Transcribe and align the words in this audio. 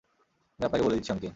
আমি 0.59 0.65
আপনাকে 0.65 0.83
বলে 0.85 0.95
দিচ্ছি, 0.95 1.11
আমি 1.11 1.21
কে। 1.21 1.29